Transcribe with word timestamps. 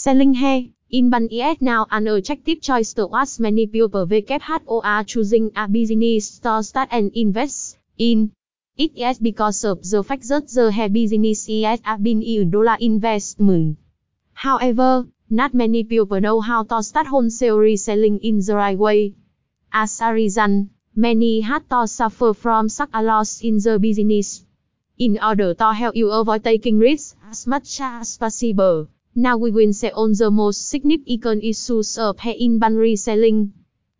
Selling 0.00 0.32
hair, 0.32 0.64
Inban 0.90 1.28
is 1.30 1.60
now 1.60 1.86
an 1.90 2.08
attractive 2.08 2.62
choice 2.62 2.94
to 2.94 3.06
as 3.14 3.38
many 3.38 3.66
people 3.66 4.06
WHO 4.06 4.80
are 4.82 5.04
choosing 5.04 5.50
a 5.54 5.68
business 5.68 6.38
to 6.38 6.62
start 6.62 6.88
and 6.90 7.12
invest 7.14 7.76
in. 7.98 8.32
It 8.78 8.96
is 8.96 9.18
because 9.18 9.62
of 9.62 9.82
the 9.82 10.02
fact 10.02 10.26
that 10.28 10.48
the 10.48 10.72
hair 10.72 10.88
business 10.88 11.46
is 11.50 11.80
a 11.84 11.98
billion 11.98 12.48
dollar 12.48 12.78
investment. 12.80 13.76
However, 14.32 15.06
not 15.28 15.52
many 15.52 15.84
people 15.84 16.18
know 16.18 16.40
how 16.40 16.62
to 16.62 16.82
start 16.82 17.06
wholesale 17.08 17.58
reselling 17.58 18.20
in 18.20 18.38
the 18.38 18.56
right 18.56 18.78
way. 18.78 19.16
As 19.70 20.00
a 20.00 20.14
result, 20.14 20.68
many 20.96 21.42
had 21.42 21.68
to 21.68 21.86
suffer 21.86 22.32
from 22.32 22.70
such 22.70 22.88
a 22.94 23.02
loss 23.02 23.42
in 23.42 23.58
the 23.58 23.78
business. 23.78 24.46
In 24.96 25.18
order 25.22 25.52
to 25.52 25.74
help 25.74 25.94
you 25.94 26.10
avoid 26.10 26.42
taking 26.42 26.78
risks 26.78 27.16
as 27.28 27.46
much 27.46 27.78
as 27.82 28.16
possible, 28.16 28.88
now 29.14 29.36
we 29.36 29.50
will 29.50 29.72
say 29.72 29.90
on 29.90 30.12
the 30.12 30.30
most 30.30 30.68
significant 30.68 31.42
issues 31.42 31.98
of 31.98 32.18
in 32.24 32.58
ban 32.58 32.76
reselling. 32.76 33.52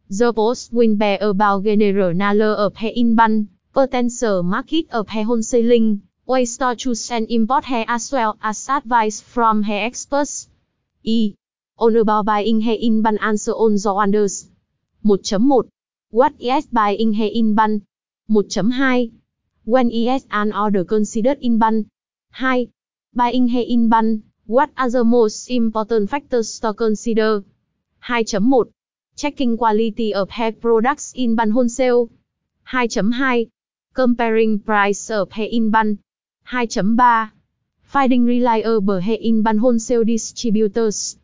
The 0.08 0.32
post 0.32 0.72
will 0.72 0.96
be 0.96 1.16
about 1.20 1.64
general 1.64 2.14
knowledge 2.14 2.58
of 2.58 2.76
in 2.82 3.14
ban 3.14 3.48
potential 3.72 4.42
market 4.42 4.86
of 4.90 5.08
hair 5.08 5.24
wholesaling, 5.24 6.00
ways 6.26 6.58
to 6.58 6.74
choose 6.76 7.10
and 7.10 7.30
import 7.30 7.64
hair 7.64 7.84
as 7.88 8.10
well 8.10 8.36
as 8.42 8.68
advice 8.68 9.20
from 9.20 9.62
hair 9.62 9.86
experts. 9.86 10.48
E. 11.02 11.34
On 11.78 11.96
about 11.96 12.26
buying 12.26 12.60
hair 12.60 12.76
inbound 12.80 13.18
answer 13.22 13.52
on 13.52 13.76
the 13.76 13.94
wonders. 13.94 14.48
1.1. 15.04 15.68
What 16.10 16.34
is 16.40 16.66
buying 16.66 17.12
hair 17.14 17.30
ban? 17.54 17.86
1.2. 18.28 19.12
When 19.64 19.90
is 19.90 20.26
an 20.30 20.52
order 20.52 20.84
considered 20.84 21.38
in 21.40 21.58
ban? 21.58 21.88
2. 22.38 22.68
Buying 23.14 23.48
hair 23.48 23.64
ban. 23.88 24.24
What 24.50 24.70
are 24.76 24.90
the 24.90 25.04
most 25.04 25.48
important 25.48 26.10
factors 26.10 26.58
to 26.58 26.74
consider? 26.74 27.44
2.1. 28.02 28.72
Checking 29.14 29.56
quality 29.56 30.12
of 30.12 30.28
hair 30.28 30.50
products 30.50 31.12
in 31.14 31.36
ban 31.36 31.52
wholesale. 31.52 32.10
2.2. 32.66 33.48
Comparing 33.94 34.58
price 34.58 35.08
of 35.08 35.30
hair 35.30 35.46
in 35.48 35.70
ban. 35.70 36.00
2.3. 36.48 37.30
Finding 37.84 38.24
reliable 38.24 38.98
hair 38.98 39.18
in 39.20 39.42
ban 39.42 39.58
wholesale 39.58 40.02
distributors. 40.02 41.16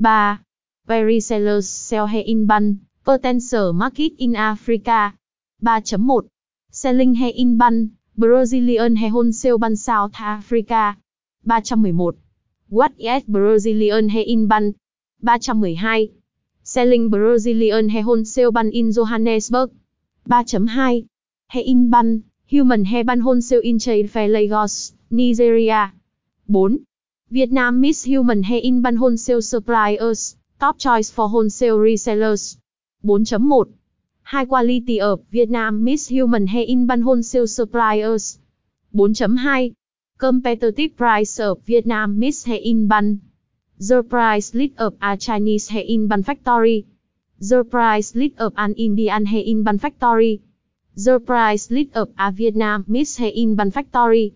3. 0.00 0.38
Where 0.86 1.04
resellers 1.04 1.64
sell 1.64 2.06
hair 2.06 2.22
in 2.24 2.46
ban. 2.46 2.86
Potential 3.04 3.72
market 3.72 4.12
in 4.20 4.36
Africa. 4.36 5.14
3.1. 5.64 6.28
Selling 6.70 7.16
hair 7.16 7.32
in 7.34 7.58
ban. 7.58 7.98
Brazilian 8.16 8.94
hair 8.94 9.10
wholesale 9.10 9.58
ban 9.58 9.74
South 9.74 10.14
Africa. 10.20 10.96
311. 11.44 12.22
What 12.70 12.92
is 12.98 13.22
Brazilian 13.24 14.10
hair 14.10 14.24
in 14.26 14.46
ban? 14.46 14.74
312. 15.22 16.10
Selling 16.62 17.08
Brazilian 17.08 17.88
hair 17.88 18.02
wholesale 18.02 18.52
ban 18.52 18.70
in 18.72 18.92
Johannesburg. 18.92 19.70
3.2. 20.28 21.08
Hair 21.48 21.62
in 21.64 21.88
ban, 21.88 22.24
Human 22.44 22.84
hair 22.84 23.04
ban 23.04 23.20
wholesale 23.20 23.62
in 23.64 23.78
trade 23.78 24.10
fair 24.10 24.28
Lagos, 24.28 24.92
Nigeria. 25.10 25.94
4. 26.52 26.76
Vietnam 27.30 27.80
Miss 27.80 28.04
Human 28.04 28.42
hair 28.42 28.60
in 28.62 28.82
ban 28.82 28.96
wholesale 28.96 29.40
suppliers, 29.40 30.36
top 30.60 30.78
choice 30.78 31.10
for 31.10 31.30
wholesale 31.30 31.78
resellers. 31.78 32.58
4.1. 33.02 33.72
High 34.24 34.44
quality 34.44 35.00
of 35.00 35.24
Vietnam 35.30 35.84
Miss 35.84 36.08
Human 36.08 36.46
hair 36.46 36.66
in 36.68 36.86
ban 36.86 37.00
wholesale 37.00 37.46
suppliers. 37.46 38.38
4.2. 38.94 39.74
Competitive 40.18 40.96
price 40.96 41.38
of 41.38 41.62
Vietnam 41.64 42.18
Miss 42.18 42.42
Hair 42.42 42.58
in 42.64 42.88
Ban. 42.88 43.20
The 43.78 44.02
price 44.02 44.52
list 44.52 44.74
of 44.76 44.96
a 45.00 45.16
Chinese 45.16 45.68
hair 45.68 45.84
in 45.86 46.08
ban 46.08 46.24
factory. 46.24 46.86
The 47.38 47.62
price 47.62 48.16
list 48.16 48.34
of 48.38 48.52
an 48.56 48.74
Indian 48.74 49.26
hair 49.26 49.44
in 49.46 49.62
ban 49.62 49.78
factory. 49.78 50.42
The 50.96 51.20
price 51.20 51.70
list 51.70 51.94
of 51.94 52.10
a 52.18 52.32
Vietnam 52.32 52.84
Miss 52.88 53.16
hair 53.16 53.30
in 53.32 53.54
ban 53.54 53.70
factory. 53.70 54.34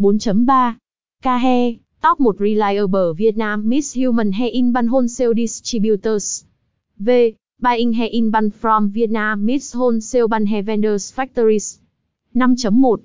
4.3. 0.00 0.78
K 1.22 1.80
top 2.02 2.18
1 2.18 2.36
reliable 2.38 3.14
Vietnam 3.14 3.68
Miss 3.68 3.92
Human 3.92 4.32
hair 4.32 4.50
in 4.52 4.72
ban 4.72 4.88
wholesale 4.88 5.34
distributors. 5.34 6.44
V. 6.98 7.36
Buying 7.60 7.92
hair 7.92 8.08
in 8.10 8.32
ban 8.32 8.50
from 8.50 8.90
Vietnam 8.90 9.44
Miss 9.44 9.74
wholesale 9.74 10.26
ban 10.26 10.46
hair 10.46 10.64
vendors 10.64 11.12
factories. 11.12 11.78
5.1. 12.34 13.04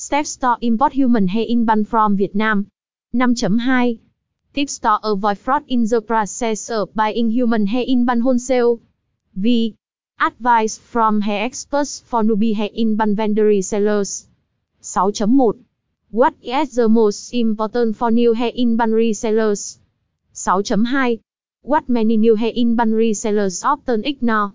Step 0.00 0.24
Store 0.24 0.56
import 0.62 0.94
human 0.94 1.28
hair 1.28 1.44
in 1.46 1.66
from 1.66 1.84
from 1.84 2.16
Vietnam. 2.16 2.68
5.2. 3.14 3.98
Tips 4.54 4.78
to 4.78 4.98
avoid 5.04 5.36
fraud 5.36 5.64
in 5.68 5.84
the 5.84 6.00
process 6.00 6.70
of 6.70 6.94
buying 6.94 7.28
human 7.28 7.66
hair 7.66 7.84
in 7.86 8.06
wholesale. 8.22 8.80
V. 9.34 9.76
Advice 10.18 10.78
from 10.78 11.20
hair 11.20 11.44
experts 11.44 12.00
for 12.00 12.22
newbie 12.22 12.54
hair 12.54 12.70
in 12.72 12.96
ban 12.96 13.14
vendor 13.14 13.44
resellers. 13.44 14.26
6.1. 14.80 15.64
What 16.10 16.34
is 16.40 16.76
the 16.76 16.88
most 16.88 17.34
important 17.34 17.94
for 17.94 18.10
new 18.10 18.32
hair 18.32 18.52
in 18.54 18.78
resellers? 18.78 19.80
6.2. 20.32 21.20
What 21.60 21.90
many 21.90 22.16
new 22.16 22.36
hair 22.36 22.52
in 22.54 22.74
resellers 22.74 23.62
often 23.66 24.06
ignore. 24.06 24.54